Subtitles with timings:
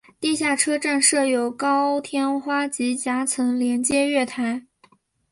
[0.19, 4.65] 地下车站设有高天花及夹层连接月台。